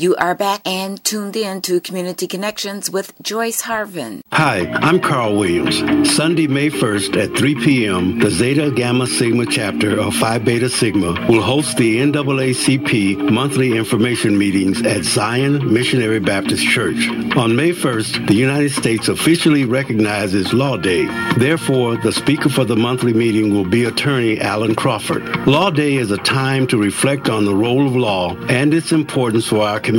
You 0.00 0.16
are 0.16 0.34
back 0.34 0.62
and 0.66 1.04
tuned 1.04 1.36
in 1.36 1.60
to 1.60 1.78
Community 1.78 2.26
Connections 2.26 2.90
with 2.90 3.12
Joyce 3.20 3.60
Harvin. 3.60 4.22
Hi, 4.32 4.66
I'm 4.66 4.98
Carl 4.98 5.36
Williams. 5.36 5.76
Sunday, 6.10 6.46
May 6.46 6.70
1st 6.70 7.22
at 7.22 7.36
3 7.36 7.54
p.m., 7.56 8.18
the 8.18 8.30
Zeta 8.30 8.70
Gamma 8.70 9.06
Sigma 9.06 9.44
chapter 9.44 10.00
of 10.00 10.14
Phi 10.14 10.38
Beta 10.38 10.70
Sigma 10.70 11.26
will 11.28 11.42
host 11.42 11.76
the 11.76 11.98
NAACP 11.98 13.30
monthly 13.30 13.76
information 13.76 14.38
meetings 14.38 14.80
at 14.86 15.04
Zion 15.04 15.70
Missionary 15.70 16.18
Baptist 16.18 16.66
Church. 16.66 17.06
On 17.36 17.54
May 17.54 17.72
1st, 17.72 18.26
the 18.26 18.34
United 18.34 18.70
States 18.70 19.08
officially 19.08 19.66
recognizes 19.66 20.54
Law 20.54 20.78
Day. 20.78 21.04
Therefore, 21.36 21.98
the 21.98 22.12
speaker 22.12 22.48
for 22.48 22.64
the 22.64 22.74
monthly 22.74 23.12
meeting 23.12 23.52
will 23.52 23.68
be 23.68 23.84
attorney 23.84 24.40
Alan 24.40 24.74
Crawford. 24.74 25.46
Law 25.46 25.68
Day 25.68 25.96
is 25.96 26.10
a 26.10 26.16
time 26.16 26.66
to 26.68 26.78
reflect 26.78 27.28
on 27.28 27.44
the 27.44 27.54
role 27.54 27.86
of 27.86 27.94
law 27.94 28.34
and 28.48 28.72
its 28.72 28.92
importance 28.92 29.46
for 29.46 29.60
our. 29.68 29.89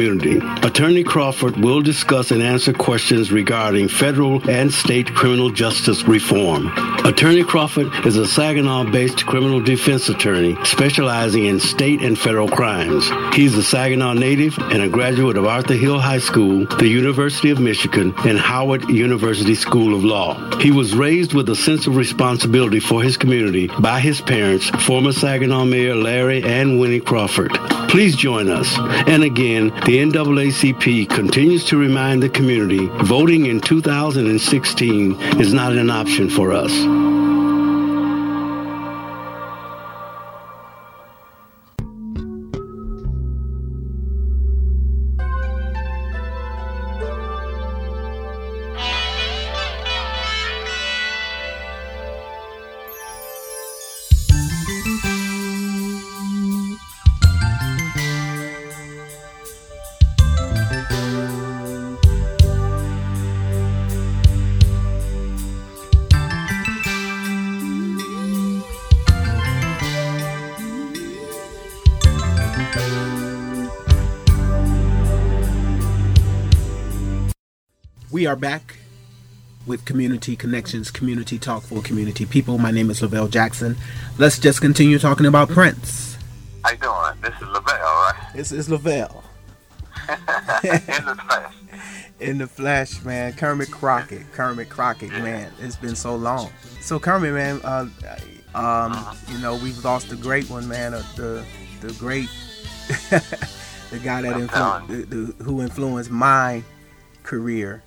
Attorney 0.64 1.04
Crawford 1.04 1.58
will 1.58 1.82
discuss 1.82 2.32
and 2.32 2.42
answer 2.42 2.74
questions 2.74 3.32
regarding 3.32 3.88
federal 3.88 4.48
and 4.50 4.72
state 4.72 5.14
criminal 5.14 5.50
justice 5.50 6.04
reform. 6.04 6.72
Attorney 7.06 7.44
Crawford 7.44 7.88
is 8.06 8.18
a 8.18 8.28
Saginaw-based 8.28 9.26
criminal 9.26 9.60
defense 9.60 10.10
attorney 10.10 10.56
specializing 10.64 11.46
in 11.46 11.60
state 11.60 12.02
and 12.02 12.18
federal 12.18 12.48
crimes. 12.48 13.10
He's 13.36 13.56
a 13.56 13.64
Saginaw 13.64 14.14
native 14.14 14.58
and 14.58 14.82
a 14.82 14.90
graduate 14.90 15.38
of 15.38 15.46
Arthur 15.46 15.74
Hill 15.74 16.00
High 16.00 16.20
School, 16.20 16.66
the 16.78 16.88
University 16.88 17.50
of 17.50 17.60
Michigan, 17.60 18.14
and 18.20 18.38
Howard 18.38 18.90
University 18.90 19.56
School 19.56 19.96
of 19.96 20.04
Law. 20.04 20.60
He 20.60 20.72
was 20.72 20.96
raised 20.96 21.34
with 21.34 21.50
a 21.50 21.56
sense 21.56 21.88
of 21.88 21.96
responsibility 21.96 22.80
for 22.80 23.02
his 23.02 23.18
community 23.18 23.68
by 23.80 24.00
his 24.00 24.22
parents, 24.22 24.70
former 24.86 25.12
Saginaw 25.12 25.66
Mayor 25.66 25.96
Larry 25.96 26.44
and 26.44 26.80
Winnie 26.80 27.00
Crawford. 27.00 27.52
Please 27.90 28.16
join 28.16 28.48
us. 28.50 28.74
And 29.08 29.24
again, 29.24 29.70
the 29.86 29.98
NAACP 29.98 31.10
continues 31.10 31.66
to 31.66 31.78
remind 31.78 32.22
the 32.22 32.30
community 32.30 32.88
voting 33.04 33.48
in 33.48 33.60
2016 33.60 35.20
is 35.40 35.54
not 35.54 35.74
an 35.74 35.90
option 35.90 36.30
for 36.30 36.54
us. 36.54 36.72
We 78.22 78.28
are 78.28 78.36
back 78.36 78.78
with 79.66 79.84
Community 79.84 80.36
Connections, 80.36 80.92
Community 80.92 81.40
Talk 81.40 81.64
for 81.64 81.82
Community 81.82 82.28
People. 82.28 82.60
My 82.60 82.70
name 82.70 82.92
is 82.92 83.02
Lavelle 83.02 83.28
Jackson. 83.28 83.76
Let's 84.20 84.38
just 84.38 84.62
continue 84.62 85.00
talking 85.00 85.26
about 85.26 85.50
Prince. 85.50 86.20
How 86.64 86.70
you 86.70 86.78
doing? 86.78 87.20
This 87.24 87.34
is 87.42 87.48
Lavelle, 87.48 87.80
right? 87.80 88.30
This 88.36 88.52
is 88.52 88.70
Lavelle. 88.70 89.24
In 90.08 91.06
the 91.06 91.20
flesh. 91.26 91.54
In 92.20 92.38
the 92.38 92.46
flesh, 92.46 93.04
man. 93.04 93.34
Kermit 93.34 93.72
Crockett. 93.72 94.32
Kermit 94.34 94.70
Crockett, 94.70 95.10
man. 95.10 95.52
It's 95.60 95.78
been 95.78 95.96
so 95.96 96.16
long. 96.16 96.52
So 96.80 97.00
Kermit, 97.00 97.34
man, 97.34 97.60
uh, 97.64 97.88
um, 98.54 99.18
you 99.30 99.40
know, 99.40 99.56
we've 99.56 99.84
lost 99.84 100.12
a 100.12 100.16
great 100.16 100.48
one, 100.48 100.68
man. 100.68 100.94
Uh, 100.94 101.02
the 101.16 101.44
the 101.80 101.92
great, 101.94 102.30
the 103.10 104.00
guy 104.04 104.22
that 104.22 104.36
I'm 104.36 104.48
influ- 104.48 104.88
the, 105.10 105.16
the, 105.16 105.44
who 105.44 105.64
influenced 105.64 106.12
my 106.12 106.62
career. 107.24 107.82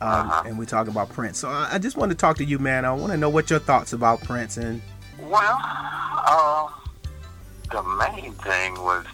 Um, 0.00 0.08
Uh-huh. 0.30 0.42
And 0.46 0.58
we 0.58 0.66
talk 0.66 0.88
about 0.88 1.08
Prince. 1.10 1.38
So 1.38 1.48
I, 1.48 1.68
I 1.72 1.78
just 1.78 1.96
want 1.96 2.10
to 2.10 2.16
talk 2.16 2.36
to 2.38 2.44
you, 2.44 2.58
man. 2.58 2.84
I 2.84 2.92
want 2.92 3.12
to 3.12 3.18
know 3.18 3.28
what 3.30 3.50
your 3.50 3.58
thoughts 3.60 3.92
about 3.92 4.22
Prince 4.22 4.56
and 4.56 4.82
Well, 5.20 5.58
uh, 5.62 6.68
the 7.70 7.82
main 7.82 8.32
thing 8.34 8.74
was, 8.74 9.04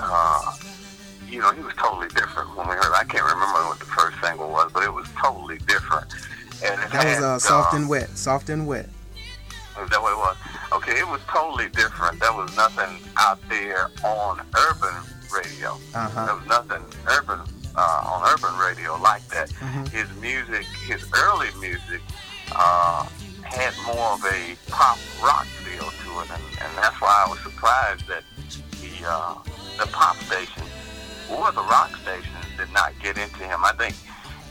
uh, 0.00 0.52
you 1.28 1.40
know, 1.40 1.52
he 1.52 1.62
was 1.62 1.74
totally 1.74 2.08
different 2.08 2.54
when 2.56 2.68
we 2.68 2.74
heard. 2.74 2.92
I 2.94 3.04
can't 3.04 3.24
remember 3.24 3.60
what 3.68 3.78
the 3.78 3.86
first 3.86 4.16
single 4.22 4.50
was, 4.50 4.70
but 4.72 4.82
it 4.84 4.92
was 4.92 5.06
totally 5.22 5.58
different. 5.58 6.06
And 6.64 6.80
it 6.80 6.90
that 6.90 7.04
was 7.04 7.14
had, 7.14 7.22
uh, 7.22 7.38
soft 7.38 7.74
and 7.74 7.88
wet. 7.88 8.08
Soft 8.10 8.48
and 8.50 8.66
wet. 8.66 8.88
Is 9.82 9.90
that 9.90 10.00
what 10.00 10.12
it 10.12 10.18
was? 10.18 10.36
Okay, 10.72 10.98
it 10.98 11.06
was 11.08 11.20
totally 11.28 11.68
different. 11.70 12.20
There 12.20 12.32
was 12.32 12.54
nothing 12.56 13.00
out 13.16 13.38
there 13.48 13.90
on 14.04 14.40
urban 14.56 14.94
radio. 15.34 15.76
Uh 15.94 16.26
There 16.26 16.36
was 16.36 16.46
nothing 16.46 16.84
urban 17.08 17.40
uh, 17.76 18.02
on 18.06 18.28
urban 18.32 18.56
radio 18.58 18.96
like 18.96 19.26
that. 19.28 19.50
Mhm. 19.50 19.88
His 19.90 20.08
music, 20.20 20.66
his 20.86 21.04
early 21.12 21.48
music, 21.60 22.00
uh, 22.54 23.06
had 23.42 23.74
more 23.86 24.12
of 24.14 24.24
a 24.24 24.56
pop 24.70 24.98
rock 25.22 25.46
feel 25.64 25.84
to 25.90 26.10
it, 26.22 26.30
and, 26.30 26.42
and 26.62 26.70
that's 26.78 27.00
why 27.00 27.24
I 27.26 27.30
was 27.30 27.38
surprised 27.40 28.06
that 28.08 28.22
the 28.80 29.08
uh, 29.08 29.34
the 29.78 29.86
pop 29.92 30.16
stations 30.24 30.68
or 31.30 31.50
the 31.52 31.62
rock 31.62 31.90
stations 32.02 32.46
did 32.56 32.70
not 32.72 32.92
get 33.02 33.18
into 33.18 33.42
him. 33.44 33.64
I 33.64 33.72
think 33.72 33.94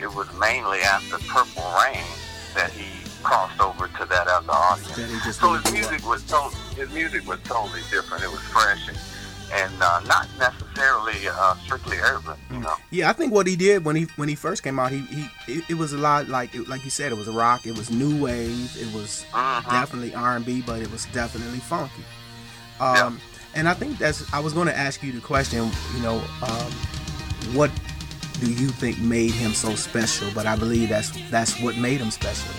it 0.01 0.13
was 0.13 0.27
mainly 0.39 0.79
after 0.81 1.17
Purple 1.27 1.63
Rain 1.81 2.03
that 2.55 2.71
he 2.71 2.87
crossed 3.23 3.59
over 3.61 3.87
to 3.87 4.05
that 4.05 4.27
other 4.27 4.51
audience. 4.51 4.95
That 4.95 5.07
he 5.09 5.17
just 5.23 5.39
So 5.39 5.53
his 5.53 5.71
music 5.71 6.05
was 6.05 6.23
totally 6.27 6.55
his 6.75 6.89
music 6.91 7.25
was 7.27 7.39
totally 7.43 7.81
different. 7.89 8.23
It 8.23 8.31
was 8.31 8.41
fresh 8.41 8.87
and, 8.89 8.97
and 9.53 9.73
uh, 9.81 9.99
not 10.01 10.27
necessarily 10.39 11.27
uh, 11.27 11.55
strictly 11.63 11.97
urban. 11.97 12.35
You 12.51 12.59
know. 12.59 12.75
Yeah, 12.91 13.09
I 13.09 13.13
think 13.13 13.31
what 13.33 13.45
he 13.47 13.55
did 13.55 13.85
when 13.85 13.95
he 13.95 14.07
when 14.15 14.27
he 14.29 14.35
first 14.35 14.63
came 14.63 14.79
out, 14.79 14.91
he, 14.91 14.99
he 15.01 15.27
it, 15.47 15.63
it 15.71 15.73
was 15.75 15.93
a 15.93 15.97
lot 15.97 16.27
like 16.27 16.53
it, 16.55 16.67
like 16.67 16.83
you 16.83 16.89
said, 16.89 17.11
it 17.11 17.15
was 17.17 17.27
a 17.27 17.31
rock, 17.31 17.65
it 17.65 17.77
was 17.77 17.89
new 17.89 18.21
wave, 18.23 18.75
it 18.79 18.91
was 18.93 19.25
Mhm. 19.33 19.69
definitely 19.69 20.13
R 20.15 20.35
and 20.35 20.45
B, 20.45 20.61
but 20.65 20.81
it 20.81 20.91
was 20.91 21.05
definitely 21.13 21.59
funky. 21.59 22.03
Um, 22.79 23.19
And 23.55 23.69
I 23.69 23.75
think 23.75 23.99
that's 23.99 24.25
I 24.33 24.39
was 24.39 24.53
going 24.53 24.67
to 24.67 24.75
ask 24.77 25.03
you 25.03 25.11
the 25.11 25.21
question, 25.21 25.69
you 25.95 26.01
know, 26.01 26.17
um, 26.41 26.71
what 27.53 27.69
do 28.39 28.47
you 28.51 28.69
think 28.69 28.97
made 28.97 29.29
him 29.31 29.53
so 29.53 29.75
special? 29.75 30.27
But 30.33 30.47
I 30.47 30.55
believe 30.55 30.89
that's 30.89 31.11
that's 31.29 31.59
what 31.61 31.77
made 31.77 32.01
him 32.01 32.09
special. 32.09 32.51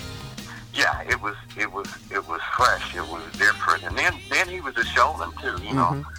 Yeah, 0.73 1.01
it 1.01 1.19
was 1.21 1.35
it 1.57 1.69
was 1.71 1.87
it 2.09 2.25
was 2.29 2.39
fresh. 2.55 2.95
It 2.95 3.05
was 3.07 3.21
different, 3.37 3.83
and 3.83 3.97
then 3.97 4.13
then 4.29 4.47
he 4.47 4.61
was 4.61 4.75
a 4.77 4.85
showman 4.85 5.31
too. 5.41 5.57
You 5.67 5.73
know, 5.73 5.91
Mhm. 5.91 6.05
uh, 6.05 6.09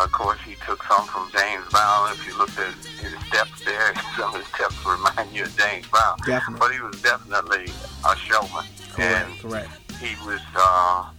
of 0.00 0.12
course 0.12 0.38
he 0.46 0.54
took 0.66 0.82
some 0.84 1.06
from 1.06 1.30
James 1.32 1.66
Brown. 1.70 2.10
If 2.12 2.26
you 2.26 2.36
looked 2.38 2.58
at 2.58 2.74
his 2.74 3.12
steps 3.28 3.64
there, 3.64 3.94
some 4.16 4.34
of 4.34 4.40
his 4.40 4.48
steps 4.54 4.76
remind 4.86 5.32
you 5.32 5.44
of 5.44 5.56
James 5.56 5.86
Brown. 5.88 6.16
Definitely. 6.26 6.58
But 6.58 6.72
he 6.74 6.80
was 6.80 7.02
definitely 7.02 7.64
a 8.04 8.16
showman, 8.16 8.64
Correct, 8.92 9.00
and 9.00 9.38
correct. 9.40 9.70
he 10.00 10.14
was 10.26 10.40
uh, 10.56 11.10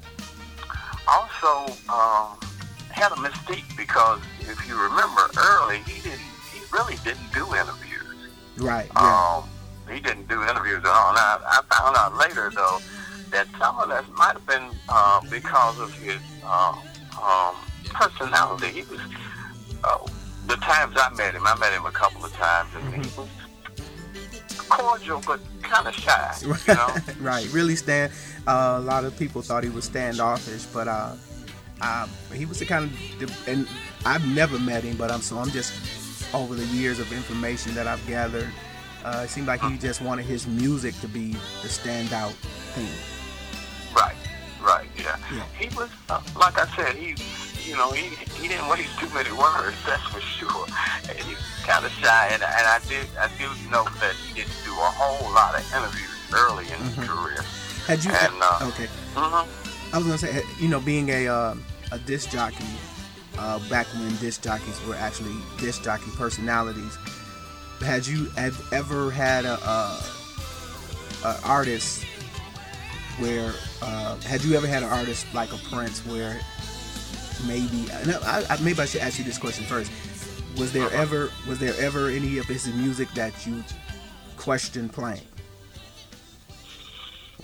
also 1.07 1.71
um, 1.91 2.37
had 2.89 3.11
a 3.11 3.15
mystique 3.15 3.75
because 3.77 4.19
if 4.41 4.67
you 4.67 4.75
remember 4.81 5.29
early, 5.37 5.79
he 5.79 6.01
didn't 6.01 6.19
he 6.53 6.59
really 6.71 6.95
didn't 7.03 7.31
do 7.33 7.45
interviews. 7.55 8.31
Right. 8.57 8.89
Yeah. 8.95 9.43
Um, 9.43 9.49
he 9.93 9.99
didn't 9.99 10.27
do 10.27 10.41
interviews 10.43 10.79
at 10.79 10.87
all. 10.87 11.13
Now, 11.13 11.39
I 11.45 11.61
found 11.69 11.95
out 11.97 12.15
later, 12.17 12.49
though, 12.55 12.79
that 13.29 13.47
some 13.59 13.77
of 13.77 13.89
that 13.89 14.09
might 14.13 14.33
have 14.33 14.47
been 14.47 14.69
uh, 14.89 15.21
because 15.29 15.79
of 15.79 15.93
his 16.01 16.19
uh, 16.43 16.73
um, 17.21 17.55
personality. 17.89 18.67
He 18.67 18.81
was, 18.83 18.99
uh, 19.83 19.97
the 20.47 20.55
times 20.57 20.95
I 20.97 21.13
met 21.15 21.33
him, 21.33 21.45
I 21.45 21.57
met 21.57 21.73
him 21.73 21.85
a 21.85 21.91
couple 21.91 22.23
of 22.23 22.33
times, 22.33 22.69
and 22.75 22.93
he 22.93 23.19
was 23.19 23.29
cordial 24.69 25.21
but 25.25 25.39
kind 25.61 25.87
of 25.87 25.93
shy, 25.93 26.35
you 26.41 26.73
know? 26.73 26.95
right. 27.19 27.51
Really 27.51 27.75
stand. 27.75 28.11
Uh, 28.47 28.75
a 28.77 28.81
lot 28.81 29.05
of 29.05 29.17
people 29.17 29.41
thought 29.41 29.63
he 29.63 29.69
was 29.69 29.85
standoffish, 29.85 30.65
but 30.65 30.87
uh, 30.87 31.15
uh, 31.81 32.07
he 32.33 32.45
was 32.45 32.59
the 32.59 32.65
kind 32.65 32.85
of. 32.85 33.47
And 33.47 33.67
I've 34.05 34.27
never 34.27 34.59
met 34.59 34.83
him, 34.83 34.97
but 34.97 35.11
I'm 35.11 35.21
so 35.21 35.37
I'm 35.37 35.49
just 35.49 35.73
over 36.33 36.55
the 36.55 36.65
years 36.65 36.99
of 36.99 37.11
information 37.11 37.73
that 37.75 37.87
I've 37.87 38.05
gathered. 38.07 38.49
Uh, 39.03 39.21
it 39.23 39.29
seemed 39.29 39.45
like 39.47 39.61
he 39.61 39.77
just 39.77 40.01
wanted 40.01 40.25
his 40.25 40.47
music 40.47 40.99
to 40.99 41.07
be 41.07 41.33
the 41.61 41.67
standout 41.67 42.31
thing. 42.73 42.89
Right, 43.95 44.15
right, 44.61 44.87
yeah. 44.97 45.17
Yeah. 45.31 45.43
He 45.59 45.67
was, 45.75 45.89
uh, 46.09 46.21
like 46.37 46.57
I 46.57 46.65
said, 46.75 46.95
he, 46.95 47.15
you 47.65 47.75
know, 47.75 47.91
he 47.91 48.15
he 48.39 48.47
didn't 48.47 48.67
waste 48.69 48.97
too 48.99 49.09
many 49.13 49.31
words, 49.31 49.75
that's 49.85 50.03
for 50.07 50.21
sure. 50.21 50.65
And 51.09 51.17
he 51.19 51.33
was 51.33 51.43
kind 51.65 51.85
of 51.85 51.91
shy, 51.93 52.29
and, 52.31 52.43
and 52.43 52.65
I 52.67 52.79
did 52.87 53.07
I 53.19 53.27
do 53.37 53.49
know 53.69 53.83
that 53.99 54.13
he 54.15 54.33
didn't 54.33 54.53
do 54.63 54.71
a 54.71 54.91
whole 54.93 55.33
lot 55.33 55.55
of 55.57 55.65
interviews 55.73 56.09
early 56.33 56.65
in 56.65 56.79
his 56.85 56.95
career. 57.07 57.43
Had 57.87 58.03
you? 58.03 58.11
And, 58.11 58.33
uh, 58.41 58.69
okay. 58.73 58.87
hmm 59.15 59.49
I 59.93 59.97
was 59.97 60.05
gonna 60.05 60.17
say, 60.17 60.43
you 60.59 60.67
know, 60.67 60.79
being 60.79 61.09
a 61.09 61.27
uh, 61.27 61.55
a 61.91 61.99
disc 61.99 62.29
jockey, 62.29 62.65
uh, 63.37 63.59
back 63.69 63.87
when 63.87 64.15
disc 64.17 64.43
jockeys 64.43 64.79
were 64.87 64.95
actually 64.95 65.35
disc 65.57 65.83
jockey 65.83 66.11
personalities. 66.17 66.97
Had 67.81 68.07
you 68.07 68.25
have 68.37 68.59
ever 68.71 69.11
had 69.11 69.45
a, 69.45 69.53
a, 69.53 70.03
a 71.25 71.39
artist 71.43 72.05
where 73.19 73.53
uh, 73.81 74.17
had 74.21 74.43
you 74.43 74.55
ever 74.55 74.67
had 74.67 74.83
an 74.83 74.89
artist 74.89 75.25
like 75.33 75.53
a 75.53 75.57
Prince 75.69 75.99
where 76.05 76.39
maybe 77.47 77.87
no, 78.05 78.19
I, 78.23 78.45
I, 78.49 78.61
maybe 78.61 78.79
I 78.79 78.85
should 78.85 79.01
ask 79.01 79.17
you 79.17 79.23
this 79.25 79.37
question 79.37 79.65
first. 79.65 79.91
Was 80.57 80.71
there 80.71 80.89
ever 80.91 81.29
was 81.47 81.59
there 81.59 81.73
ever 81.79 82.07
any 82.09 82.37
of 82.37 82.45
his 82.45 82.67
music 82.73 83.09
that 83.15 83.45
you 83.45 83.63
questioned 84.37 84.93
playing? 84.93 85.21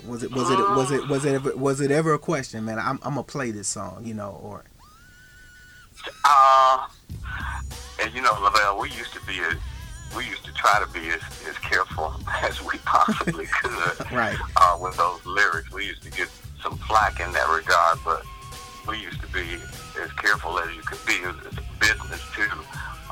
Was 0.06 0.22
it 0.22 0.30
was 0.32 0.50
it 0.50 0.58
was 0.58 0.90
it 0.90 1.08
was 1.08 1.24
it 1.24 1.34
ever 1.34 1.56
was 1.56 1.80
it 1.80 1.90
ever 1.90 2.14
a 2.14 2.18
question, 2.18 2.64
man? 2.64 2.78
I'm 2.78 2.98
I'm 3.02 3.14
gonna 3.14 3.22
play 3.22 3.50
this 3.50 3.68
song, 3.68 4.04
you 4.04 4.14
know, 4.14 4.40
or 4.42 4.64
uh, 6.24 6.86
and 8.02 8.14
you 8.14 8.22
know, 8.22 8.36
Lavelle, 8.40 8.80
we 8.80 8.90
used 8.90 9.12
to 9.12 9.20
be 9.26 9.38
a, 9.38 10.16
we 10.16 10.26
used 10.26 10.44
to 10.44 10.52
try 10.54 10.82
to 10.84 10.92
be 10.92 11.08
as, 11.10 11.22
as 11.48 11.56
careful 11.58 12.12
as 12.42 12.62
we 12.62 12.78
possibly 12.78 13.46
could, 13.62 14.12
right? 14.12 14.36
Uh, 14.56 14.78
with 14.80 14.96
those 14.96 15.24
lyrics, 15.24 15.70
we 15.72 15.86
used 15.86 16.02
to 16.02 16.10
get 16.10 16.28
some 16.62 16.76
flack 16.78 17.20
in 17.20 17.32
that 17.32 17.48
regard, 17.48 17.98
but 18.04 18.22
we 18.88 18.98
used 18.98 19.20
to 19.20 19.26
be 19.28 19.44
as 20.02 20.12
careful 20.12 20.58
as 20.58 20.74
you 20.74 20.82
could 20.82 21.04
be. 21.06 21.14
It's 21.14 21.58
a 21.58 21.62
business 21.78 22.22
too. 22.34 22.50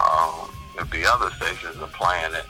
Um, 0.01 0.51
if 0.79 0.91
the 0.91 1.05
other 1.07 1.31
stations 1.31 1.77
are 1.77 1.89
playing 1.89 2.35
it, 2.35 2.47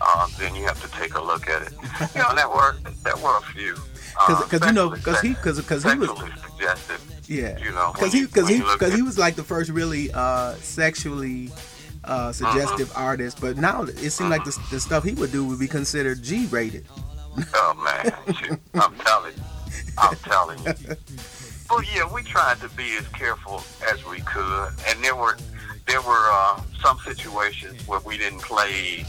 uh, 0.00 0.28
then 0.38 0.54
you 0.54 0.64
have 0.64 0.80
to 0.82 0.90
take 0.98 1.14
a 1.14 1.20
look 1.20 1.48
at 1.48 1.62
it. 1.62 1.72
you 2.14 2.22
know, 2.22 2.34
there 2.34 2.48
were 2.48 2.76
there 3.02 3.16
were 3.16 3.36
a 3.38 3.42
few. 3.42 3.74
Because 4.26 4.62
uh, 4.62 4.66
you 4.66 4.72
know, 4.72 4.90
because 4.90 5.20
he 5.20 5.30
because 5.30 5.58
because 5.58 5.82
he 5.82 5.96
was 5.96 6.10
suggestive. 6.40 7.00
Yeah, 7.26 7.58
you 7.58 7.72
know, 7.72 7.92
because 7.94 8.12
he 8.12 8.26
because 8.26 8.48
he 8.48 8.60
because 8.60 8.94
he 8.94 9.02
was 9.02 9.18
like 9.18 9.34
the 9.34 9.42
first 9.42 9.70
really 9.70 10.10
uh, 10.12 10.54
sexually 10.56 11.50
uh, 12.04 12.32
suggestive 12.32 12.90
uh-huh. 12.90 13.02
artist. 13.02 13.40
But 13.40 13.56
now 13.56 13.82
it 13.82 14.10
seemed 14.10 14.32
uh-huh. 14.32 14.44
like 14.44 14.44
the, 14.44 14.62
the, 14.70 14.80
stuff 14.80 15.04
he 15.04 15.14
would 15.14 15.32
do 15.32 15.44
would 15.46 15.58
be 15.58 15.68
considered 15.68 16.22
G 16.22 16.46
rated. 16.46 16.86
oh 17.54 17.74
man, 17.82 18.14
I'm 18.74 18.94
telling 18.96 19.34
you, 19.34 19.42
I'm 19.98 20.16
telling 20.16 20.58
you. 20.64 20.72
But 21.68 21.84
yeah, 21.94 22.12
we 22.12 22.22
tried 22.22 22.60
to 22.60 22.68
be 22.70 22.96
as 22.96 23.06
careful 23.08 23.62
as 23.90 24.04
we 24.06 24.20
could, 24.20 24.68
and 24.88 25.02
there 25.02 25.16
were 25.16 25.36
there 25.86 26.02
were 26.02 26.26
uh, 26.30 26.60
some 26.82 26.98
situations 26.98 27.86
where 27.86 28.00
we 28.00 28.18
didn't 28.18 28.42
play. 28.42 29.04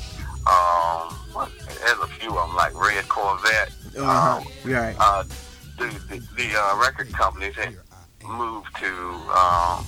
Um, 0.47 1.15
there's 1.33 1.99
a 1.99 2.07
few 2.19 2.37
of 2.37 2.47
them 2.47 2.55
like 2.55 2.73
Red 2.79 3.07
Corvette. 3.09 3.71
Uh-huh. 3.97 4.37
Um, 4.37 4.71
right. 4.71 4.95
Uh, 4.99 5.23
the 5.77 5.87
the, 6.09 6.27
the 6.35 6.55
uh, 6.57 6.79
record 6.79 7.11
companies 7.11 7.55
had 7.55 7.75
moved 8.25 8.75
to 8.77 8.93
um, 9.35 9.85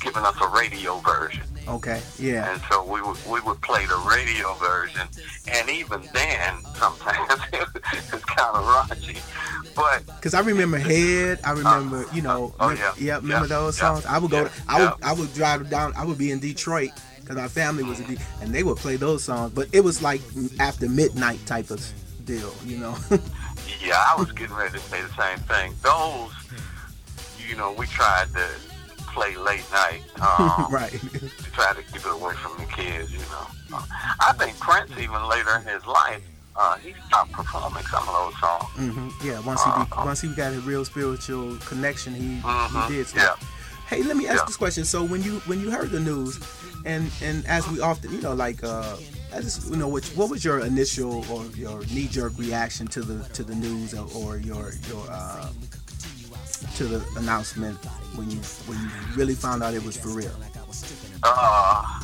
giving 0.00 0.22
us 0.22 0.36
a 0.40 0.48
radio 0.48 0.98
version. 0.98 1.42
Okay. 1.66 2.00
Yeah. 2.18 2.50
And 2.50 2.62
so 2.70 2.84
we 2.84 3.02
would 3.02 3.18
we 3.30 3.40
would 3.40 3.60
play 3.60 3.84
the 3.86 3.96
radio 4.08 4.54
version, 4.54 5.06
and 5.52 5.68
even 5.68 6.02
then, 6.12 6.62
sometimes 6.74 7.42
it 7.52 8.12
was 8.12 8.24
kind 8.24 8.56
of 8.56 8.64
raunchy. 8.64 9.20
But 9.78 10.06
because 10.06 10.34
I 10.34 10.40
remember 10.40 10.76
Head, 10.76 11.38
I 11.44 11.52
remember 11.52 11.98
uh, 11.98 12.12
you 12.12 12.20
know, 12.20 12.52
uh, 12.58 12.66
oh, 12.66 12.70
yeah, 12.70 12.92
yeah, 12.98 13.16
remember 13.18 13.46
yeah, 13.46 13.60
those 13.60 13.78
songs. 13.78 14.02
Yeah, 14.04 14.16
I 14.16 14.18
would 14.18 14.30
go, 14.30 14.42
yeah, 14.42 14.50
I 14.66 14.80
would 14.80 15.04
I 15.04 15.12
would 15.12 15.32
drive 15.34 15.70
down, 15.70 15.92
I 15.96 16.04
would 16.04 16.18
be 16.18 16.32
in 16.32 16.40
Detroit 16.40 16.90
because 17.20 17.36
my 17.36 17.46
family 17.46 17.84
was 17.84 18.00
in, 18.00 18.06
Detroit, 18.06 18.26
and 18.42 18.52
they 18.52 18.64
would 18.64 18.76
play 18.76 18.96
those 18.96 19.22
songs. 19.22 19.52
But 19.52 19.68
it 19.72 19.82
was 19.82 20.02
like 20.02 20.20
after 20.58 20.88
midnight 20.88 21.46
type 21.46 21.70
of 21.70 21.80
deal, 22.24 22.52
you 22.64 22.78
know. 22.78 22.96
yeah, 23.80 24.02
I 24.08 24.16
was 24.18 24.32
getting 24.32 24.56
ready 24.56 24.72
to 24.72 24.80
say 24.80 25.00
the 25.00 25.08
same 25.10 25.38
thing. 25.46 25.72
Those, 25.82 26.32
you 27.48 27.54
know, 27.54 27.72
we 27.72 27.86
tried 27.86 28.28
to 28.34 28.48
play 28.98 29.36
late 29.36 29.64
night. 29.72 30.02
Um, 30.20 30.66
right. 30.72 30.90
to 30.90 31.50
try 31.52 31.72
to 31.72 31.82
keep 31.84 32.04
it 32.04 32.12
away 32.12 32.34
from 32.34 32.56
the 32.58 32.64
kids, 32.64 33.12
you 33.12 33.20
know. 33.20 33.46
Uh, 33.74 33.82
I 34.18 34.32
think 34.32 34.58
Prince, 34.58 34.90
even 34.98 35.22
later 35.28 35.56
in 35.56 35.72
his 35.72 35.86
life, 35.86 36.22
uh, 36.58 36.76
he 36.78 36.92
stopped 37.06 37.32
performing 37.32 37.84
some 37.84 38.02
of 38.08 38.14
those 38.14 38.40
songs. 38.40 38.64
Mm-hmm. 38.76 39.28
Yeah, 39.28 39.40
once 39.40 39.62
he 39.62 39.70
be, 39.70 39.92
uh, 39.92 40.04
once 40.04 40.20
he 40.20 40.28
got 40.28 40.52
a 40.52 40.60
real 40.60 40.84
spiritual 40.84 41.56
connection, 41.58 42.14
he 42.14 42.40
mm-hmm. 42.40 42.92
he 42.92 42.98
did. 42.98 43.06
Yeah. 43.14 43.36
Hey, 43.86 44.02
let 44.02 44.16
me 44.16 44.26
ask 44.26 44.40
yeah. 44.40 44.44
this 44.46 44.56
question. 44.56 44.84
So 44.84 45.04
when 45.04 45.22
you 45.22 45.38
when 45.46 45.60
you 45.60 45.70
heard 45.70 45.90
the 45.90 46.00
news, 46.00 46.38
and 46.84 47.10
and 47.22 47.46
as 47.46 47.66
we 47.68 47.80
often, 47.80 48.12
you 48.12 48.20
know, 48.20 48.34
like 48.34 48.62
uh, 48.64 48.96
I 49.32 49.40
just 49.40 49.70
you 49.70 49.76
know, 49.76 49.88
what 49.88 50.04
what 50.16 50.30
was 50.30 50.44
your 50.44 50.58
initial 50.60 51.24
or 51.30 51.46
your 51.56 51.84
knee 51.86 52.08
jerk 52.08 52.36
reaction 52.36 52.88
to 52.88 53.02
the 53.02 53.22
to 53.34 53.44
the 53.44 53.54
news 53.54 53.94
or, 53.94 54.08
or 54.16 54.38
your 54.38 54.72
your 54.88 55.06
uh, 55.08 55.48
to 56.74 56.84
the 56.84 57.04
announcement 57.18 57.76
when 58.16 58.30
you 58.30 58.38
when 58.66 58.78
you 58.80 58.90
really 59.16 59.34
found 59.34 59.62
out 59.62 59.74
it 59.74 59.84
was 59.84 59.96
for 59.96 60.08
real? 60.08 60.34
Uh, 61.22 62.00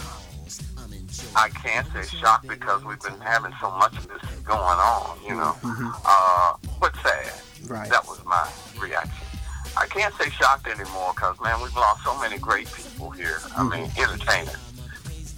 I 1.37 1.49
can't 1.51 1.87
say 1.93 2.17
shocked 2.19 2.47
because 2.47 2.85
we've 2.85 3.01
been 3.01 3.21
having 3.21 3.53
so 3.61 3.71
much 3.71 3.97
of 3.97 4.09
this 4.09 4.23
going 4.45 4.61
on, 4.61 5.19
you 5.25 5.35
know. 5.35 5.57
Mm-hmm. 5.63 5.89
Uh, 6.05 6.57
but 6.81 6.95
sad. 7.03 7.33
Right. 7.69 7.89
That 7.91 8.07
was 8.07 8.23
my 8.25 8.49
reaction. 8.81 9.27
I 9.77 9.87
can't 9.87 10.15
say 10.15 10.29
shocked 10.31 10.67
anymore 10.69 11.13
because 11.15 11.41
man, 11.41 11.61
we've 11.63 11.75
lost 11.75 12.05
so 12.05 12.19
many 12.21 12.39
great 12.39 12.71
people 12.73 13.11
here. 13.11 13.39
I 13.57 13.61
Mm-hmm. 13.63 13.71
mean, 13.71 13.91
entertainers. 13.99 14.57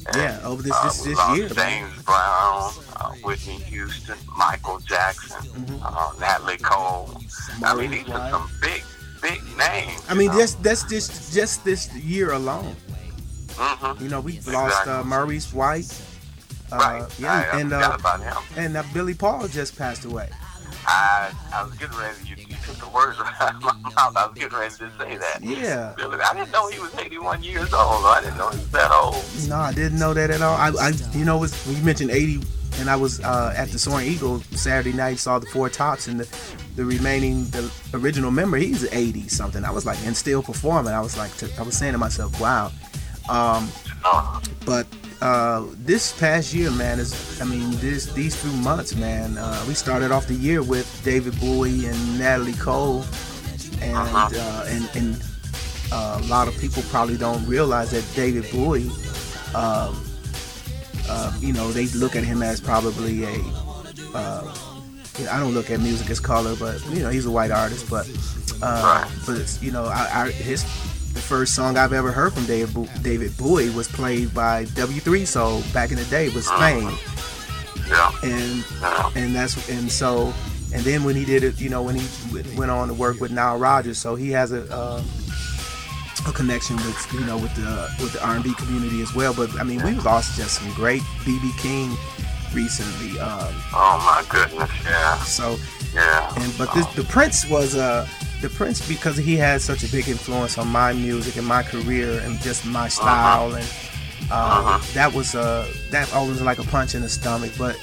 And, 0.09 0.17
Yeah, 0.17 0.41
over 0.45 0.63
this 0.63 0.73
uh, 0.73 0.85
this, 0.85 1.05
we 1.07 1.15
this 1.15 1.37
year. 1.37 1.49
James 1.49 2.03
Brown, 2.03 2.73
uh, 2.97 3.11
Whitney 3.25 3.59
Houston, 3.73 4.19
Michael 4.37 4.79
Jackson, 4.81 5.41
Mm-hmm. 5.51 5.79
uh, 5.83 6.13
Natalie 6.21 6.59
Cole. 6.59 7.21
I 7.65 7.75
mean, 7.75 7.91
these 7.93 8.09
are 8.11 8.31
some 8.31 8.51
big, 8.61 8.83
big 9.23 9.41
names. 9.57 10.03
I 10.09 10.15
mean, 10.15 10.31
know? 10.31 10.39
just 10.39 10.63
that's 10.63 10.83
just 10.85 11.33
just 11.35 11.65
this 11.65 11.93
year 11.95 12.33
alone. 12.33 12.77
Mhm. 13.57 14.01
You 14.01 14.09
know, 14.11 14.21
we've 14.21 14.47
lost 14.47 14.77
uh, 14.87 15.01
Exactly. 15.01 15.09
Maurice 15.09 15.53
White. 15.55 16.03
Uh, 16.73 16.77
right. 16.77 17.19
Yeah, 17.19 17.49
I, 17.53 17.61
and 17.61 17.73
uh, 17.73 17.97
about 17.99 18.21
him. 18.23 18.37
and 18.57 18.77
uh, 18.77 18.83
Billy 18.93 19.15
Paul 19.15 19.49
just 19.49 19.77
passed 19.79 20.05
away. 20.05 20.29
I, 20.89 21.33
I 21.53 21.65
was 21.65 21.75
getting 21.79 21.97
ready. 21.99 22.17
You, 22.25 22.37
you 22.37 22.57
took 22.65 22.77
the 22.77 22.89
words 22.89 23.19
out 23.41 23.55
of 23.57 23.63
my 23.63 23.73
mouth. 23.73 24.17
I 24.17 24.27
was 24.27 24.39
getting 24.39 24.57
ready 24.57 24.75
to 24.77 24.91
say 24.99 25.17
that. 25.17 25.39
Yeah. 25.43 25.95
Billy, 25.97 26.17
I 26.21 26.33
didn't 26.35 26.53
know 26.53 26.69
he 26.69 26.79
was 26.79 26.95
81 26.97 27.43
years 27.43 27.73
old. 27.75 28.05
I 28.07 28.21
didn't 28.23 28.37
know 28.39 28.51
he 28.51 28.59
was 28.59 28.71
that 28.71 28.91
old. 28.93 29.25
No, 29.49 29.57
I 29.57 29.73
didn't 29.73 29.99
know 29.99 30.15
that 30.15 30.31
at 30.31 30.43
all. 30.43 30.55
I, 30.55 30.69
I 30.81 30.93
you 31.13 31.25
know, 31.25 31.39
was 31.39 31.67
you 31.67 31.83
mentioned 31.85 32.11
80, 32.13 32.41
and 32.79 32.89
I 32.89 32.95
was 32.95 33.21
uh, 33.21 33.53
at 33.57 33.71
the 33.71 33.79
Soaring 33.81 34.07
Eagle 34.07 34.41
Saturday 34.53 34.93
night, 34.93 35.19
saw 35.19 35.39
the 35.41 35.47
Four 35.47 35.69
Tops, 35.71 36.07
and 36.07 36.21
the 36.21 36.57
the 36.77 36.85
remaining 36.85 37.45
the 37.47 37.73
original 37.95 38.31
member, 38.31 38.59
he's 38.59 38.85
80 38.93 39.29
something. 39.29 39.65
I 39.65 39.71
was 39.71 39.87
like, 39.87 39.99
and 40.05 40.15
still 40.17 40.43
performing. 40.43 40.93
I 40.93 41.01
was 41.01 41.17
like, 41.17 41.31
I 41.59 41.63
was 41.63 41.75
saying 41.77 41.93
to 41.93 41.99
myself, 41.99 42.39
wow. 42.41 42.71
Um, 43.31 43.69
Uh, 44.05 44.41
but 44.67 44.87
uh, 45.23 45.65
this 45.79 46.13
past 46.19 46.53
year, 46.55 46.71
man, 46.71 46.99
is 46.99 47.41
I 47.41 47.45
mean, 47.45 47.71
this 47.79 48.07
these 48.13 48.35
few 48.37 48.53
months, 48.63 48.95
man. 48.95 49.39
Uh, 49.39 49.65
we 49.67 49.75
started 49.75 50.11
off 50.11 50.27
the 50.27 50.35
year 50.35 50.63
with 50.63 50.87
David 51.05 51.39
Bowie 51.41 51.87
and 51.87 52.19
Natalie 52.19 52.53
Cole, 52.55 53.05
and 53.81 53.97
Uh-huh. 53.97 54.29
uh, 54.35 54.65
and 54.69 54.89
and 54.95 55.23
uh, 55.93 56.21
a 56.23 56.27
lot 56.27 56.49
of 56.49 56.59
people 56.59 56.83
probably 56.91 57.17
don't 57.17 57.45
realize 57.47 57.91
that 57.93 58.05
David 58.15 58.45
Bowie, 58.53 58.91
um, 59.55 59.95
uh, 61.09 61.33
you 61.41 61.53
know, 61.53 61.71
they 61.73 61.87
look 61.89 62.17
at 62.17 62.25
him 62.25 62.43
as 62.43 62.61
probably 62.61 63.25
a. 63.25 63.37
Uh, 64.15 64.55
I 65.31 65.41
don't 65.41 65.55
look 65.55 65.71
at 65.71 65.81
music 65.81 66.11
as 66.11 66.21
color, 66.21 66.55
but 66.57 66.85
you 66.91 67.01
know, 67.03 67.09
he's 67.09 67.25
a 67.25 67.31
white 67.31 67.51
artist, 67.51 67.89
but 67.89 68.07
uh, 68.63 69.09
but 69.27 69.39
it's, 69.39 69.63
you 69.63 69.73
know, 69.73 69.85
I, 69.87 70.25
I, 70.25 70.31
his 70.31 70.63
first 71.27 71.55
song 71.55 71.77
I've 71.77 71.93
ever 71.93 72.13
heard 72.13 72.33
from 72.33 72.47
David 72.47 72.73
Bo- 72.75 72.89
David 73.03 73.37
Bowie 73.37 73.71
was 73.71 73.89
played 73.89 74.33
by 74.33 74.65
W3 74.67 75.27
Soul 75.27 75.63
back 75.73 75.91
in 75.91 75.97
the 75.99 76.05
day 76.05 76.29
was 76.31 76.49
Fame, 76.53 76.97
yeah. 77.89 78.11
and 78.23 78.65
Yeah. 78.81 79.11
and 79.17 79.35
that's 79.35 79.69
and 79.69 79.91
so 79.91 80.33
and 80.75 80.83
then 80.85 81.05
when 81.05 81.15
he 81.17 81.25
did 81.25 81.43
it, 81.45 81.61
you 81.61 81.69
know, 81.69 81.83
when 81.83 81.97
he 81.97 82.07
w- 82.29 82.59
went 82.59 82.71
on 82.71 82.89
to 82.89 82.95
work 82.95 83.21
with 83.21 83.31
Nile 83.33 83.59
Rodgers, 83.59 83.99
so 83.99 84.15
he 84.15 84.31
has 84.31 84.53
a 84.53 84.63
uh, 84.73 85.03
a 86.29 86.33
connection 86.33 86.77
with 86.77 87.13
you 87.13 87.21
know 87.27 87.37
with 87.39 87.55
the 87.57 87.89
with 88.03 88.13
the 88.13 88.25
R&B 88.27 88.55
community 88.55 89.03
as 89.03 89.15
well. 89.15 89.33
But 89.35 89.59
I 89.61 89.65
mean, 89.65 89.83
we 89.83 89.93
lost 90.01 90.37
just 90.37 90.61
some 90.61 90.73
great 90.75 91.03
BB 91.25 91.59
King 91.59 91.97
recently. 92.55 93.19
Um, 93.21 93.53
Oh 93.75 93.99
my 94.05 94.25
goodness. 94.29 94.71
Yeah. 94.85 95.17
so 95.19 95.57
Yeah. 95.95 96.33
and 96.37 96.53
but 96.59 96.73
this, 96.75 96.87
the 96.95 97.05
Prince 97.05 97.49
was 97.51 97.75
uh 97.77 98.07
the 98.41 98.49
Prince 98.51 98.87
because 98.87 99.17
he 99.17 99.37
had 99.37 99.61
such 99.63 99.83
a 99.83 99.89
big 99.91 100.09
influence 100.09 100.59
on 100.59 100.69
my 100.69 100.93
music 100.93 101.37
and 101.37 101.47
my 101.47 101.63
career 101.63 102.19
and 102.21 102.39
just 102.41 102.67
my 102.67 102.89
style 102.89 103.55
and 103.55 103.65
uh, 104.31 104.35
Uh-huh. 104.35 104.79
that 104.95 105.13
was 105.13 105.35
uh 105.35 105.67
that 105.91 106.13
always 106.15 106.41
like 106.43 106.59
a 106.59 106.65
punch 106.65 106.95
in 106.95 107.03
the 107.03 107.09
stomach. 107.09 107.53
But 107.59 107.77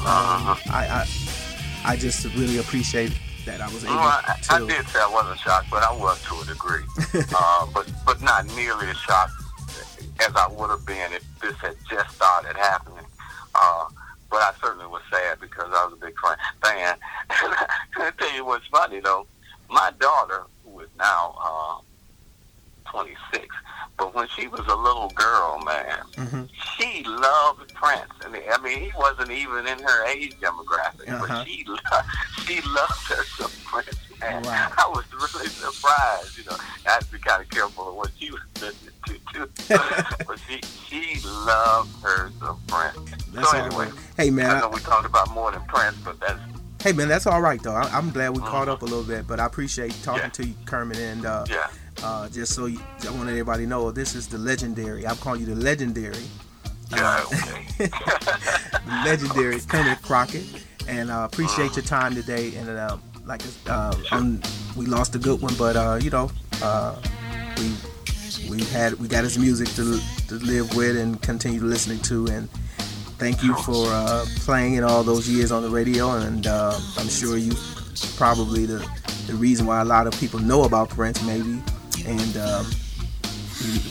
Uh-huh. 0.00 0.54
I 0.72 0.86
I, 1.00 1.92
I 1.92 1.96
just 1.96 2.24
really 2.34 2.58
appreciate 2.58 3.12
that 3.46 3.60
I 3.60 3.66
was 3.68 3.84
able 3.84 3.96
Well, 3.96 4.20
I, 4.24 4.36
I 4.50 4.58
did 4.60 4.86
say 4.88 5.00
I 5.00 5.08
wasn't 5.12 5.38
shocked, 5.40 5.68
but 5.70 5.82
I 5.82 5.92
was 5.92 6.22
to 6.24 6.40
a 6.40 6.44
degree. 6.46 6.84
uh, 7.36 7.66
but 7.74 7.86
but 8.06 8.20
not 8.22 8.46
nearly 8.56 8.86
as 8.88 8.96
shocked 8.98 9.32
as 10.20 10.32
I 10.36 10.46
would 10.48 10.70
have 10.70 10.84
been 10.86 11.12
if 11.12 11.24
this 11.40 11.56
had 11.56 11.76
just 11.90 12.14
started 12.16 12.56
happening. 12.56 13.04
Uh, 13.54 13.84
but 14.30 14.40
I 14.42 14.52
certainly 14.62 14.86
was 14.86 15.02
sad 15.10 15.40
because 15.40 15.68
I 15.72 15.84
was 15.84 15.94
a 15.94 15.96
big 16.06 16.14
fan. 16.22 16.36
fan. 16.62 16.96
I 17.30 18.12
tell 18.18 18.34
you 18.34 18.44
what's 18.44 18.66
funny 18.68 19.00
though, 19.00 19.26
my 19.70 19.92
daughter, 19.98 20.44
who 20.64 20.80
is 20.80 20.88
now 20.98 21.36
uh, 21.40 21.80
26, 22.90 23.46
but 23.96 24.14
when 24.14 24.26
she 24.28 24.48
was 24.48 24.60
a 24.60 24.74
little 24.74 25.10
girl, 25.10 25.62
man, 25.64 25.98
mm-hmm. 26.16 26.44
she 26.76 27.04
loved 27.04 27.72
Prince. 27.74 28.10
I 28.24 28.30
mean, 28.30 28.42
I 28.50 28.60
mean, 28.62 28.80
he 28.80 28.90
wasn't 28.96 29.30
even 29.30 29.66
in 29.66 29.78
her 29.78 30.06
age 30.06 30.34
demographic, 30.40 31.08
uh-huh. 31.08 31.26
but 31.28 31.46
she 31.46 31.64
lo- 31.66 31.76
she 32.44 32.60
loved 32.68 33.06
her 33.08 33.24
some 33.24 33.50
Prince. 33.64 33.98
Man, 34.20 34.42
wow. 34.42 34.72
I 34.76 34.88
was 34.88 35.04
really 35.12 35.48
surprised. 35.48 36.36
You 36.36 36.44
know, 36.44 36.56
I 36.86 36.90
had 36.90 37.00
to 37.00 37.12
be 37.12 37.18
kind 37.18 37.42
of 37.42 37.48
careful 37.48 37.88
of 37.88 37.94
what 37.94 38.10
she 38.18 38.30
was 38.30 38.40
listening 38.60 38.94
to 39.06 39.14
too. 39.32 39.48
but 40.26 40.38
she 40.46 40.60
she 40.88 41.20
loved 41.26 42.02
her 42.02 42.30
some 42.38 42.60
Prince. 42.68 43.26
That's 43.32 43.50
so 43.50 43.56
anyway, 43.56 43.86
right. 43.86 43.94
hey 44.16 44.30
man, 44.30 44.56
I 44.56 44.60
know 44.60 44.68
we 44.68 44.80
talked 44.80 45.06
about 45.06 45.30
more 45.30 45.52
than 45.52 45.62
Prince, 45.62 45.96
but 46.04 46.20
that's 46.20 46.40
Hey 46.82 46.92
man, 46.92 47.08
that's 47.08 47.26
all 47.26 47.42
right 47.42 47.62
though. 47.62 47.74
I, 47.74 47.98
am 47.98 48.10
glad 48.10 48.30
we 48.30 48.40
caught 48.40 48.66
up 48.66 48.80
a 48.80 48.86
little 48.86 49.02
bit, 49.02 49.26
but 49.26 49.38
I 49.38 49.44
appreciate 49.44 49.94
talking 50.02 50.22
yeah. 50.22 50.28
to 50.30 50.46
you, 50.46 50.54
Kermit, 50.64 50.96
and 50.96 51.26
uh, 51.26 51.44
yeah. 51.46 51.68
uh, 52.02 52.26
just 52.30 52.54
so 52.54 52.64
you, 52.64 52.80
I 53.06 53.10
want 53.10 53.28
everybody 53.28 53.64
to 53.64 53.68
know 53.68 53.90
this 53.90 54.14
is 54.14 54.26
the 54.26 54.38
legendary. 54.38 55.06
I'm 55.06 55.16
calling 55.16 55.40
you 55.40 55.46
the 55.46 55.56
legendary. 55.56 56.24
Yeah, 56.90 57.22
okay. 57.26 57.66
the 57.86 58.80
legendary 59.04 59.60
Kermit 59.68 60.00
Crockett, 60.00 60.46
and 60.88 61.10
uh, 61.10 61.28
appreciate 61.30 61.76
your 61.76 61.84
time 61.84 62.14
today. 62.14 62.54
And 62.54 62.70
uh, 62.70 62.96
like 63.26 63.42
uh, 63.66 63.94
we 64.74 64.86
lost 64.86 65.14
a 65.14 65.18
good 65.18 65.42
one, 65.42 65.54
but 65.58 65.76
uh, 65.76 65.98
you 66.00 66.08
know, 66.08 66.30
uh, 66.62 66.96
we 67.58 67.74
we 68.48 68.64
had 68.64 68.94
we 68.94 69.06
got 69.06 69.24
his 69.24 69.38
music 69.38 69.68
to 69.74 70.00
to 70.28 70.36
live 70.36 70.74
with 70.74 70.96
and 70.96 71.20
continue 71.20 71.60
listening 71.60 72.00
to, 72.00 72.26
and 72.28 72.48
thank 73.20 73.42
you 73.42 73.54
for 73.56 73.86
uh, 73.88 74.24
playing 74.36 74.74
it 74.74 74.82
all 74.82 75.04
those 75.04 75.28
years 75.28 75.52
on 75.52 75.62
the 75.62 75.68
radio, 75.68 76.12
and 76.12 76.46
uh, 76.46 76.76
I'm 76.96 77.08
sure 77.08 77.36
you 77.36 77.52
probably 78.16 78.64
the 78.64 78.78
the 79.26 79.34
reason 79.34 79.66
why 79.66 79.82
a 79.82 79.84
lot 79.84 80.06
of 80.06 80.18
people 80.18 80.40
know 80.40 80.64
about 80.64 80.88
Prince, 80.88 81.22
maybe, 81.24 81.62
and 82.06 82.36
um, 82.38 82.64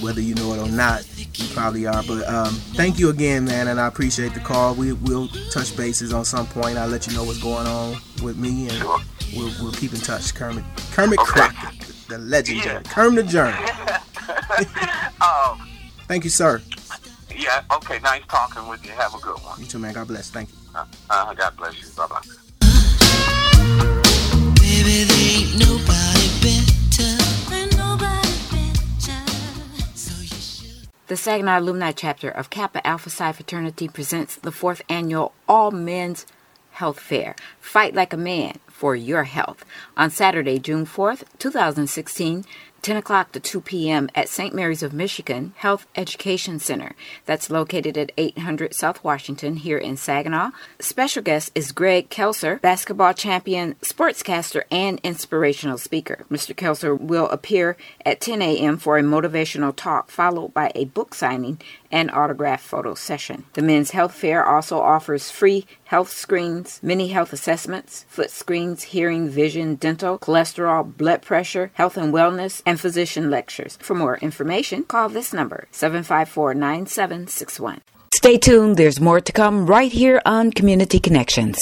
whether 0.01 0.19
you 0.19 0.33
know 0.33 0.53
it 0.53 0.59
or 0.59 0.67
not, 0.67 1.05
you 1.15 1.47
probably 1.53 1.85
are. 1.85 2.03
But 2.03 2.27
um, 2.27 2.53
thank 2.73 2.97
you 2.97 3.09
again, 3.09 3.45
man, 3.45 3.67
and 3.67 3.79
I 3.79 3.87
appreciate 3.87 4.33
the 4.33 4.39
call. 4.39 4.73
We 4.73 4.93
will 4.93 5.27
touch 5.51 5.77
bases 5.77 6.11
on 6.11 6.25
some 6.25 6.47
point. 6.47 6.77
I'll 6.77 6.89
let 6.89 7.05
you 7.05 7.13
know 7.13 7.23
what's 7.23 7.41
going 7.41 7.67
on 7.67 7.97
with 8.23 8.35
me, 8.35 8.67
and 8.69 8.83
we'll, 9.35 9.53
we'll 9.61 9.73
keep 9.73 9.93
in 9.93 9.99
touch. 9.99 10.33
Kermit 10.33 10.65
Kermit 10.91 11.19
okay. 11.19 11.31
Crockett, 11.31 11.79
the 12.07 12.17
legendary 12.17 12.73
yeah. 12.73 12.81
Kermit 12.81 13.27
the 13.27 13.31
Journey. 13.31 13.57
um, 15.21 15.69
thank 16.07 16.23
you, 16.23 16.31
sir. 16.31 16.61
Yeah, 17.49 17.63
okay. 17.77 17.97
Nice 18.03 18.21
talking 18.27 18.67
with 18.67 18.85
you. 18.85 18.91
Have 18.91 19.15
a 19.15 19.17
good 19.17 19.39
one. 19.41 19.59
You 19.59 19.65
too, 19.65 19.79
man. 19.79 19.95
God 19.95 20.07
bless. 20.07 20.29
Thank 20.29 20.49
you. 20.49 20.55
Uh, 20.75 20.85
uh, 21.09 21.33
God 21.33 21.57
bless 21.57 21.81
you. 21.81 21.87
Bye 21.97 22.05
bye. 22.05 22.21
The 31.07 31.17
Saginaw 31.17 31.59
Alumni 31.59 31.91
Chapter 31.91 32.29
of 32.29 32.51
Kappa 32.51 32.85
Alpha 32.85 33.09
Psi 33.09 33.31
Fraternity 33.31 33.87
presents 33.87 34.35
the 34.35 34.51
fourth 34.51 34.83
annual 34.87 35.33
All 35.47 35.71
Men's 35.71 36.27
Health 36.69 36.99
Fair. 36.99 37.35
Fight 37.59 37.95
like 37.95 38.13
a 38.13 38.17
man 38.17 38.59
for 38.79 38.95
your 38.95 39.25
health 39.25 39.65
on 39.97 40.09
Saturday, 40.09 40.57
June 40.57 40.85
4th, 40.85 41.23
2016 41.37 42.45
10 42.81 42.97
o'clock 42.97 43.31
to 43.31 43.39
2 43.39 43.61
p.m. 43.61 44.09
at 44.15 44.29
St. 44.29 44.53
Mary's 44.53 44.83
of 44.83 44.93
Michigan 44.93 45.53
Health 45.57 45.85
Education 45.95 46.59
Center. 46.59 46.95
That's 47.25 47.49
located 47.49 47.97
at 47.97 48.11
800 48.17 48.73
South 48.73 49.03
Washington 49.03 49.57
here 49.57 49.77
in 49.77 49.97
Saginaw. 49.97 50.51
Special 50.79 51.21
guest 51.21 51.51
is 51.55 51.71
Greg 51.71 52.09
Kelser, 52.09 52.61
basketball 52.61 53.13
champion, 53.13 53.75
sportscaster, 53.81 54.63
and 54.71 54.99
inspirational 55.03 55.77
speaker. 55.77 56.25
Mr. 56.31 56.55
Kelser 56.55 56.99
will 56.99 57.27
appear 57.29 57.75
at 58.05 58.21
10 58.21 58.41
a.m. 58.41 58.77
for 58.77 58.97
a 58.97 59.03
motivational 59.03 59.75
talk, 59.75 60.09
followed 60.09 60.53
by 60.53 60.71
a 60.75 60.85
book 60.85 61.13
signing 61.13 61.59
and 61.91 62.11
autograph 62.11 62.61
photo 62.61 62.93
session. 62.93 63.45
The 63.53 63.61
Men's 63.61 63.91
Health 63.91 64.13
Fair 64.13 64.45
also 64.45 64.79
offers 64.79 65.31
free 65.31 65.65
health 65.85 66.09
screens, 66.09 66.79
mini 66.83 67.07
health 67.07 67.33
assessments, 67.33 68.05
foot 68.07 68.29
hearing, 68.77 69.29
vision, 69.29 69.75
dental, 69.75 70.17
cholesterol, 70.17 70.95
blood 70.97 71.21
pressure, 71.21 71.71
health 71.73 71.97
and 71.97 72.13
wellness, 72.13 72.61
and 72.65 72.79
physician 72.79 73.29
lectures. 73.29 73.77
For 73.81 73.93
more 73.93 74.17
information, 74.17 74.83
call 74.83 75.09
this 75.09 75.33
number 75.33 75.67
754 75.71 76.53
9761. 76.53 77.81
Stay 78.15 78.37
tuned, 78.37 78.77
there's 78.77 78.99
more 78.99 79.21
to 79.21 79.31
come 79.31 79.65
right 79.67 79.91
here 79.91 80.21
on 80.25 80.51
Community 80.51 80.99
Connections. 80.99 81.59